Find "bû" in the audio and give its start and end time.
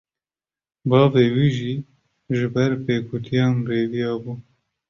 4.21-4.33